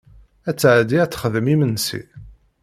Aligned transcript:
Ad 0.49 0.55
tɛedi 0.57 0.97
ad 1.01 1.11
texdem 1.11 1.47
imensi. 1.53 2.01